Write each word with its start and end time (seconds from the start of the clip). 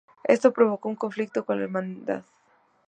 Esto 0.23 0.51
provocó 0.51 0.89
un 0.89 0.95
conflicto 0.95 1.45
con 1.45 1.59
la 1.59 1.65
hermandad. 1.65 2.23